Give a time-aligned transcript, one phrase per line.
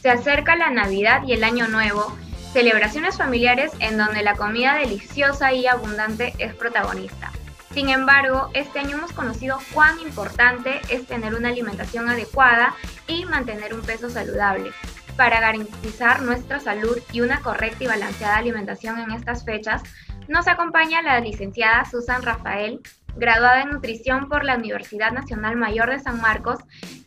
[0.07, 2.17] Se acerca la Navidad y el Año Nuevo,
[2.53, 7.33] celebraciones familiares en donde la comida deliciosa y abundante es protagonista.
[7.73, 12.73] Sin embargo, este año hemos conocido cuán importante es tener una alimentación adecuada
[13.09, 14.71] y mantener un peso saludable.
[15.17, 19.83] Para garantizar nuestra salud y una correcta y balanceada alimentación en estas fechas,
[20.29, 22.81] nos acompaña la licenciada Susan Rafael,
[23.17, 26.59] graduada en nutrición por la Universidad Nacional Mayor de San Marcos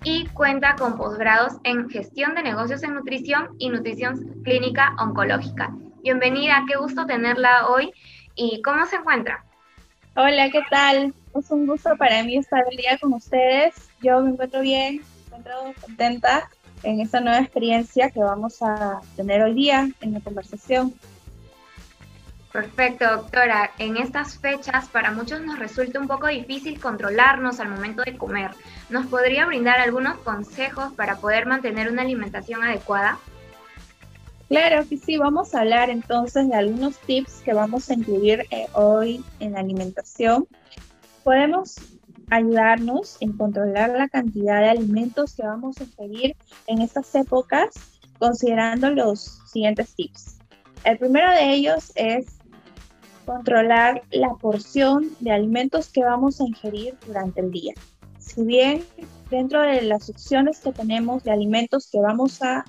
[0.03, 5.71] y cuenta con posgrados en gestión de negocios en nutrición y nutrición clínica oncológica.
[6.01, 7.93] Bienvenida, qué gusto tenerla hoy
[8.35, 9.43] y ¿cómo se encuentra?
[10.15, 11.13] Hola, ¿qué tal?
[11.35, 13.75] Es un gusto para mí estar el día con ustedes.
[14.01, 16.49] Yo me encuentro bien, me encuentro contenta
[16.83, 20.93] en esta nueva experiencia que vamos a tener hoy día en la conversación.
[22.51, 23.71] Perfecto, doctora.
[23.77, 28.51] En estas fechas para muchos nos resulta un poco difícil controlarnos al momento de comer.
[28.89, 33.19] ¿Nos podría brindar algunos consejos para poder mantener una alimentación adecuada?
[34.47, 38.65] Claro que sí, vamos a hablar entonces de algunos tips que vamos a incluir eh,
[38.73, 40.47] hoy en la alimentación.
[41.23, 41.75] Podemos
[42.31, 47.75] ayudarnos en controlar la cantidad de alimentos que vamos a ingerir en estas épocas
[48.17, 50.39] considerando los siguientes tips.
[50.83, 52.38] El primero de ellos es
[53.29, 57.75] controlar la porción de alimentos que vamos a ingerir durante el día.
[58.17, 58.83] Si bien
[59.29, 62.65] dentro de las opciones que tenemos de alimentos que vamos a,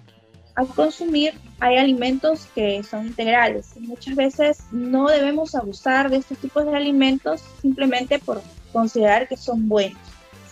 [0.77, 3.71] consumir, hay alimentos que son integrales.
[3.81, 9.67] Muchas veces no debemos abusar de estos tipos de alimentos simplemente por considerar que son
[9.67, 9.99] buenos.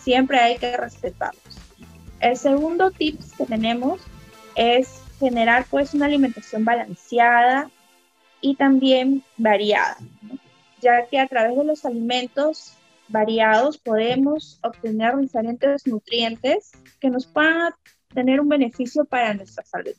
[0.01, 1.59] Siempre hay que respetarlos.
[2.19, 4.01] El segundo tip que tenemos
[4.55, 7.69] es generar pues una alimentación balanceada,
[8.41, 9.97] y también variada,
[10.81, 12.73] ya que a través de los alimentos
[13.07, 17.73] variados podemos obtener diferentes nutrientes que nos puedan
[18.13, 19.93] tener un beneficio para nuestra salud.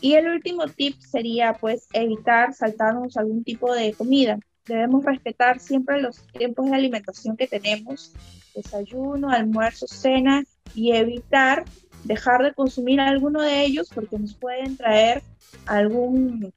[0.00, 4.38] Y el último tip sería pues evitar saltarnos algún tipo de comida.
[4.64, 8.12] Debemos respetar siempre los tiempos de alimentación que tenemos,
[8.54, 10.44] desayuno, almuerzo, cena,
[10.74, 11.64] y evitar
[12.04, 15.22] dejar de consumir alguno de ellos porque nos pueden traer
[15.66, 16.52] algún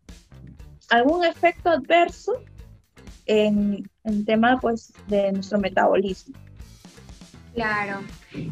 [0.89, 2.41] algún efecto adverso
[3.25, 6.35] en el tema pues, de nuestro metabolismo.
[7.53, 8.01] Claro.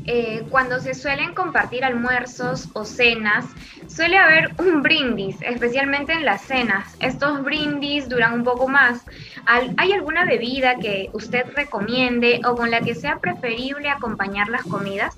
[0.05, 3.45] Eh, cuando se suelen compartir almuerzos o cenas,
[3.87, 6.95] suele haber un brindis, especialmente en las cenas.
[6.99, 9.01] Estos brindis duran un poco más.
[9.47, 15.15] ¿Hay alguna bebida que usted recomiende o con la que sea preferible acompañar las comidas?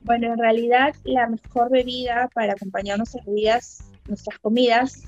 [0.00, 5.04] Bueno, en realidad la mejor bebida para acompañar nuestras bebidas, nuestras comidas,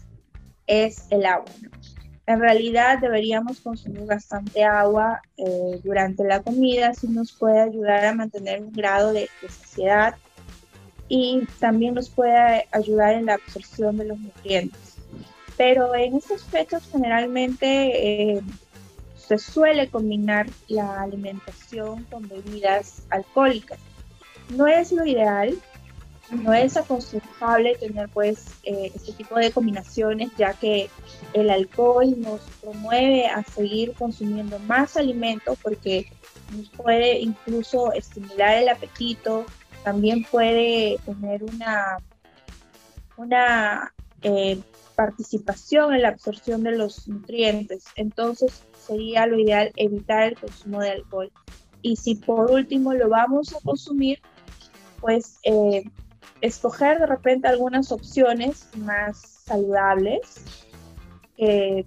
[0.67, 1.51] es el agua.
[2.27, 8.15] En realidad deberíamos consumir bastante agua eh, durante la comida, así nos puede ayudar a
[8.15, 10.15] mantener un grado de, saciedad
[11.09, 14.97] y también nos puede ayudar en la absorción de los nutrientes.
[15.57, 18.41] Pero en estas fechas generalmente eh,
[19.17, 23.79] se suele combinar la alimentación con bebidas alcohólicas.
[24.49, 25.55] No es lo ideal,
[26.33, 30.89] no es aconsejable tener pues eh, este tipo de combinaciones ya que
[31.35, 36.11] el alcohol nos promueve a seguir consumiendo más alimento porque
[36.57, 39.47] nos puede incluso estimular el apetito,
[39.85, 41.99] también puede tener una,
[43.17, 44.61] una eh,
[44.95, 47.85] participación en la absorción de los nutrientes.
[47.97, 51.33] Entonces sería lo ideal evitar el consumo de alcohol.
[51.81, 54.21] Y si por último lo vamos a consumir,
[55.01, 55.85] pues eh,
[56.43, 60.43] escoger de repente algunas opciones más saludables
[61.37, 61.87] que,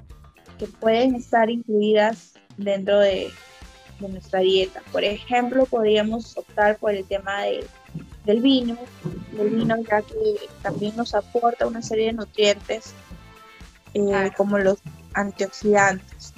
[0.79, 3.29] pueden estar incluidas dentro de,
[3.99, 4.81] nuestra dieta.
[4.91, 8.77] Por ejemplo, podríamos optar por el tema del vino,
[9.31, 12.93] del vino ya que también nos aporta una serie de nutrientes
[13.93, 14.79] eh, como los
[15.13, 16.33] antioxidantes,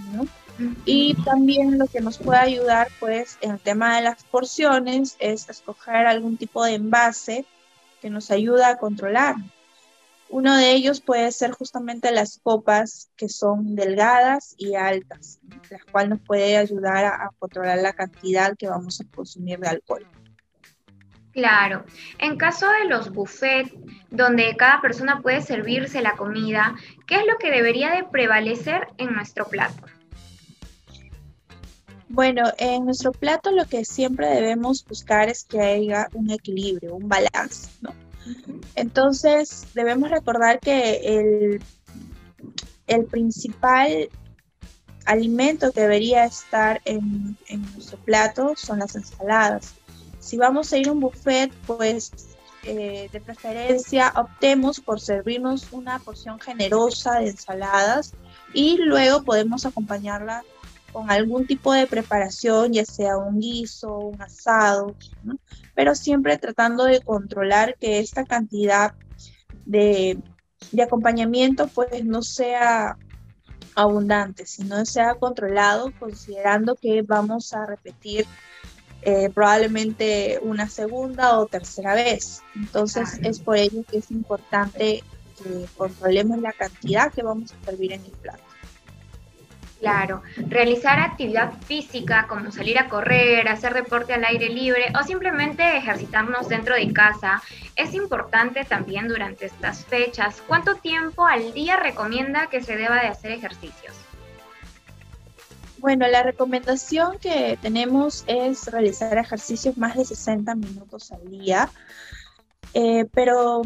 [0.86, 5.50] Y también lo que nos puede ayudar, pues, en el tema de las porciones es
[5.50, 7.45] escoger algún tipo de envase
[8.01, 9.35] que nos ayuda a controlar.
[10.29, 15.39] Uno de ellos puede ser justamente las copas que son delgadas y altas,
[15.69, 20.05] las cuales nos puede ayudar a, controlar la cantidad que vamos a consumir de alcohol.
[21.31, 21.85] Claro.
[22.17, 23.71] En caso de los buffets,
[24.09, 29.13] donde cada persona puede servirse la comida, ¿qué es lo que debería de prevalecer en
[29.13, 29.85] nuestro plato?
[32.09, 37.09] Bueno, en nuestro plato lo que siempre debemos buscar es que haya un equilibrio, un
[37.09, 37.94] balance, ¿no?
[38.75, 41.59] Entonces, debemos recordar que
[42.88, 44.09] el, principal
[45.06, 49.75] alimento que debería estar en, en nuestro plato son las ensaladas
[50.27, 52.12] si vamos a ir a un buffet, pues
[52.63, 58.13] eh, de preferencia optemos por servirnos una porción generosa de ensaladas
[58.53, 60.44] y luego podemos acompañarla
[60.97, 64.95] con algún tipo de preparación, ya sea un guiso, un asado,
[65.75, 68.95] pero siempre tratando de controlar que esta cantidad
[69.63, 70.17] de,
[70.71, 72.97] de acompañamiento pues no sea
[73.75, 78.25] abundante, sino sea controlado considerando que vamos a repetir
[79.03, 82.41] eh, probablemente una segunda o tercera vez.
[82.55, 85.03] Entonces es por ello que es importante
[85.38, 88.46] que controlemos la cantidad que vamos a servir en el plato.
[89.79, 95.77] Claro, realizar actividad física como salir a correr, hacer deporte al aire libre o simplemente
[95.77, 97.44] ejercitarnos dentro de casa
[97.75, 100.41] es importante también durante estas fechas.
[100.47, 103.94] ¿Cuánto tiempo al día recomienda que se deba de hacer ejercicios?
[105.77, 111.69] Bueno, la recomendación que tenemos es realizar ejercicios más de 60 minutos al día,
[112.74, 113.62] eh, pero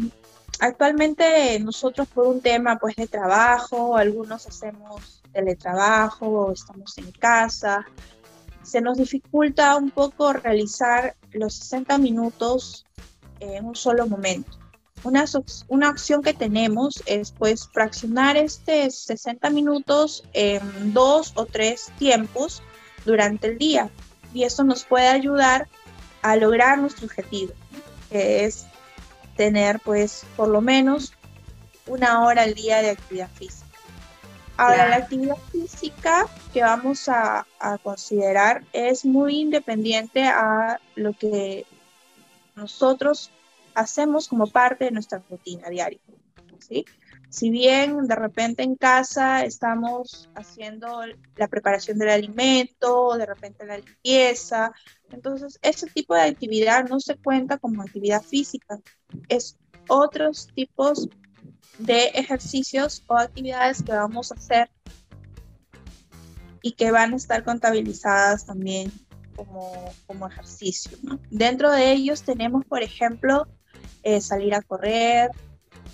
[0.60, 7.86] actualmente nosotros por un tema pues de trabajo, algunos hacemos teletrabajo, estamos en casa,
[8.62, 12.86] se nos dificulta un poco realizar los 60 minutos
[13.40, 14.58] en un solo momento.
[15.04, 15.24] Una,
[15.68, 22.62] una opción que tenemos es pues fraccionar este 60 minutos en dos o tres tiempos
[23.04, 23.90] durante el día
[24.32, 25.68] y eso nos puede ayudar
[26.22, 27.52] a lograr nuestro objetivo,
[28.10, 28.66] que es
[29.36, 31.12] tener pues por lo menos
[31.86, 33.61] una hora al día de actividad física.
[34.62, 41.66] Ahora, la actividad física que vamos a, a, considerar es muy independiente a lo que
[42.54, 43.32] nosotros
[43.74, 45.98] hacemos como parte de nuestra rutina diaria.
[46.60, 46.84] ¿sí?
[47.28, 51.00] Si bien de repente en casa estamos haciendo
[51.34, 54.72] la preparación del alimento, de repente la limpieza,
[55.10, 58.78] entonces ese tipo de actividad no se cuenta como actividad física,
[59.28, 61.08] es otros tipos
[61.78, 64.70] de ejercicios o actividades que vamos a hacer
[66.62, 68.92] y que van a estar contabilizadas también
[69.34, 70.96] como, como ejercicio.
[71.30, 73.48] Dentro de ellos tenemos, por ejemplo,
[74.02, 75.30] eh, salir a correr,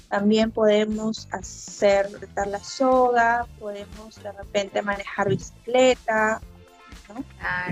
[0.08, 6.40] también podemos hacer la soga, podemos de repente manejar bicicleta,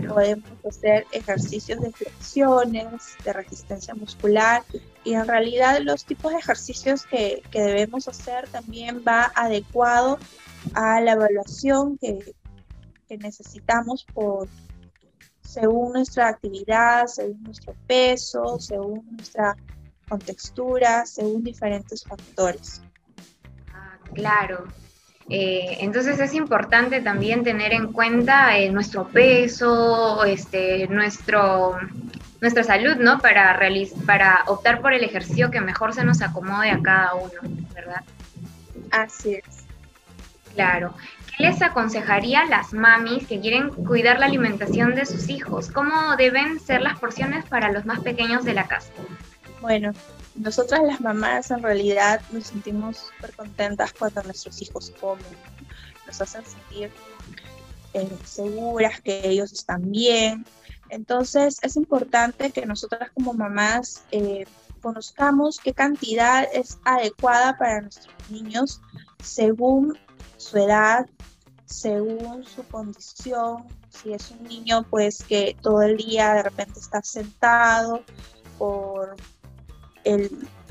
[0.08, 4.62] podemos hacer ejercicios de flexiones, de resistencia muscular
[5.04, 10.18] y en realidad los tipos de ejercicios que, que debemos hacer también va adecuado
[10.74, 12.34] a la evaluación que,
[13.08, 14.48] que necesitamos por
[15.42, 19.56] según nuestra actividad, según nuestro peso, según nuestra
[20.08, 22.82] con texturas, según diferentes factores.
[23.72, 24.66] Ah, claro.
[25.28, 31.76] Eh, entonces es importante también tener en cuenta eh, nuestro peso, este, nuestro,
[32.40, 33.18] nuestra salud, ¿no?
[33.18, 33.58] Para,
[34.06, 37.40] para optar por el ejercicio que mejor se nos acomode a cada uno,
[37.74, 38.02] ¿verdad?
[38.90, 39.66] Así es.
[40.54, 40.94] Claro.
[41.36, 45.70] ¿Qué les aconsejaría a las mamis que quieren cuidar la alimentación de sus hijos?
[45.70, 48.90] ¿Cómo deben ser las porciones para los más pequeños de la casa?
[49.60, 49.92] Bueno,
[50.36, 55.24] nosotras las mamás en realidad nos sentimos súper contentas cuando nuestros hijos comen.
[56.06, 56.90] Nos hacen sentir
[57.94, 60.44] eh, seguras que ellos están bien.
[60.88, 64.46] Entonces es importante que nosotras como mamás eh,
[64.82, 68.80] conozcamos qué cantidad es adecuada para nuestros niños
[69.22, 69.98] según
[70.36, 71.06] su edad,
[71.64, 73.64] según su condición.
[73.88, 78.02] Si es un niño pues que todo el día de repente está sentado
[78.58, 79.16] por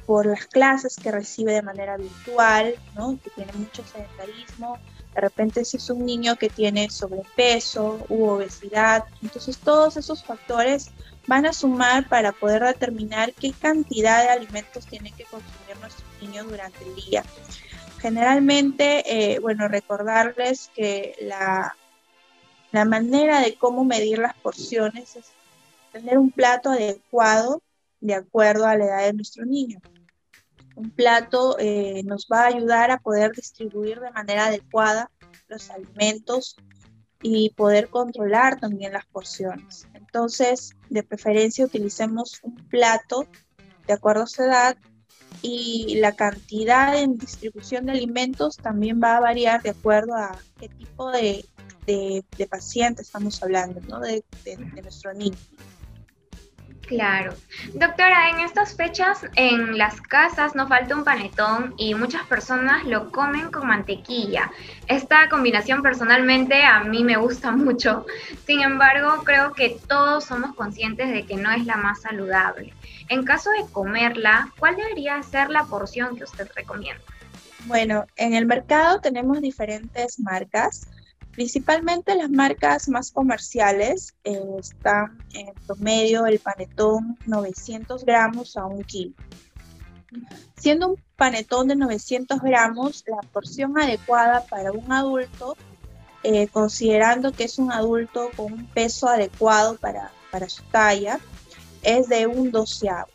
[0.06, 2.76] por las clases que recibe de manera virtual,
[3.24, 4.78] que tiene mucho sedentarismo,
[5.16, 10.92] de repente si es un niño que tiene sobrepeso u obesidad, entonces todos esos factores
[11.28, 16.48] van a sumar para poder determinar qué cantidad de alimentos tienen que consumir nuestros niños
[16.48, 17.24] durante el día.
[18.00, 21.76] Generalmente, eh, bueno, recordarles que la,
[22.72, 25.26] la manera de cómo medir las porciones es
[25.92, 27.62] tener un plato adecuado
[28.06, 29.80] de acuerdo a la edad de nuestro niño.
[30.76, 35.10] Un plato eh, nos va a ayudar a poder distribuir de manera adecuada
[35.48, 36.56] los alimentos
[37.22, 39.88] y poder controlar también las porciones.
[39.94, 43.26] Entonces, de preferencia utilicemos un plato
[43.88, 44.78] de acuerdo a su edad
[45.42, 50.70] y la cantidad en distribución de alimentos también va a variar de acuerdo a qué
[50.70, 51.46] tipo de,
[52.50, 54.00] paciente estamos hablando, ¿no?
[54.00, 55.38] de, de nuestro niño.
[56.88, 57.34] Claro.
[57.74, 63.12] Doctora, en estas fechas en las casas no falta un panetón y muchas personas lo
[63.12, 64.52] comen con mantequilla.
[64.88, 68.06] Esta combinación personalmente a mí me gusta mucho.
[68.46, 72.74] Sin embargo, creo que todos somos conscientes de que no es la más saludable.
[73.10, 77.02] En caso de comerla, ¿cuál debería ser la porción que usted recomienda?
[77.66, 80.88] Bueno, en el mercado tenemos diferentes marcas.
[81.36, 88.84] Principalmente las marcas más comerciales eh, están en promedio el panetón 900 gramos a un
[88.84, 89.14] kilo.
[90.56, 95.58] Siendo un panetón de 900 gramos, la porción adecuada para un adulto,
[96.24, 101.20] eh, considerando que es un adulto con un peso adecuado para, para su talla,
[101.84, 103.10] es de un doceavo.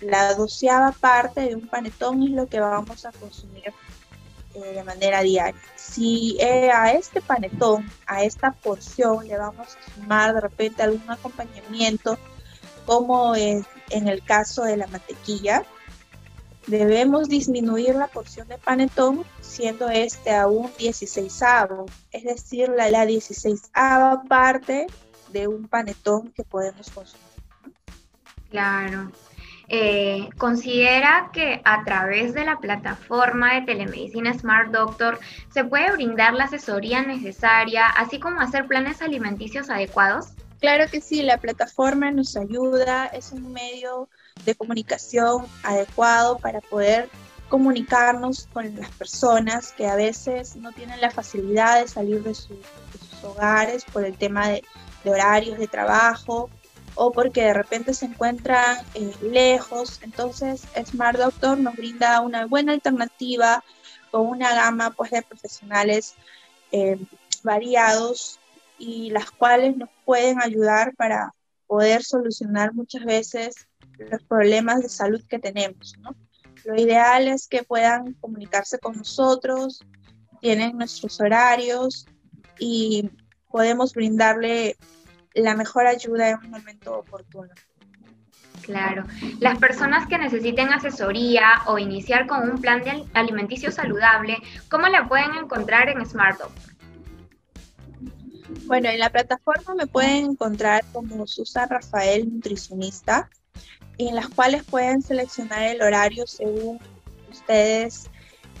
[0.00, 3.72] La doceava parte de un panetón es lo que vamos a consumir
[4.54, 5.60] eh, de manera diaria.
[5.76, 11.10] Si eh, a este panetón, a esta porción, le vamos a sumar de repente algún
[11.10, 12.18] acompañamiento,
[12.86, 15.64] como en el caso de la mantequilla,
[16.66, 21.42] debemos disminuir la porción de panetón siendo este a un 16
[22.12, 23.70] es decir, la, la 16
[24.28, 24.86] parte
[25.32, 27.26] de un panetón que podemos consumir.
[28.50, 29.12] Claro.
[29.72, 35.20] Eh, considera que a través de la plataforma de telemedicina Smart Doctor
[35.54, 40.30] se puede brindar la asesoría necesaria, así como hacer planes alimenticios adecuados?
[40.58, 44.08] Claro que sí, la plataforma nos ayuda, es un medio
[44.44, 47.08] de comunicación adecuado para poder
[47.48, 52.58] comunicarnos con las personas que a veces no tienen la facilidad de salir de, sus
[53.22, 54.64] hogares por el tema de
[55.04, 56.50] horarios de trabajo
[57.02, 60.00] o porque de repente se encuentran eh, lejos.
[60.02, 63.64] Entonces, Smart Doctor nos brinda una buena alternativa
[64.10, 66.14] con una gama pues, de profesionales
[66.72, 66.98] eh,
[67.42, 68.38] variados
[68.78, 71.34] y las cuales nos pueden ayudar para
[71.66, 73.54] poder solucionar muchas veces
[73.96, 75.94] los problemas de salud que tenemos.
[76.66, 79.80] Lo ideal es que puedan comunicarse con nosotros,
[80.42, 82.04] tienen nuestros horarios
[82.58, 83.08] y
[83.48, 84.76] podemos brindarle
[85.34, 87.50] la mejor ayuda en un momento oportuno.
[88.62, 89.04] Claro.
[89.40, 94.36] Las personas que necesiten asesoría o iniciar con un plan de alimenticio saludable,
[94.68, 96.70] ¿cómo la pueden encontrar en Smart Doctor?
[98.66, 103.28] Bueno, en la plataforma me pueden encontrar como Susan Rafael Nutricionista,
[103.98, 106.78] en las cuales pueden seleccionar el horario según
[107.30, 108.10] ustedes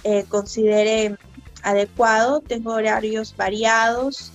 [0.04, 1.18] eh, consideren
[1.62, 2.40] adecuado.
[2.40, 4.32] Tengo horarios variados,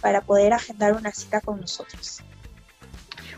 [0.00, 2.22] para poder agendar una cita con nosotros.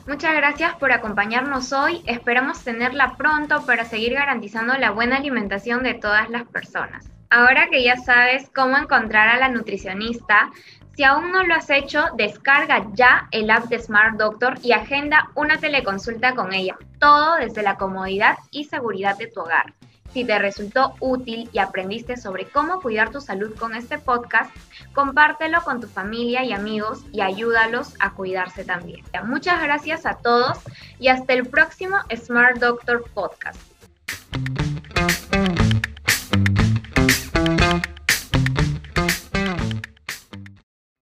[0.07, 2.03] Muchas gracias por acompañarnos hoy.
[2.07, 7.11] Esperamos tenerla pronto para seguir garantizando la buena alimentación de todas las personas.
[7.29, 10.51] Ahora que ya sabes cómo encontrar a la nutricionista,
[10.97, 15.31] si aún no lo has hecho, descarga ya el app de Smart Doctor y agenda
[15.37, 16.77] una teleconsulta con ella.
[16.99, 19.75] Todo desde la comodidad y seguridad de tu hogar.
[20.13, 24.51] Si te resultó útil y aprendiste sobre cómo cuidar tu salud con este podcast,
[24.93, 29.05] compártelo con tu familia y amigos y ayúdalos a cuidarse también.
[29.25, 30.59] Muchas gracias a todos
[30.99, 33.61] y hasta el próximo Smart Doctor Podcast.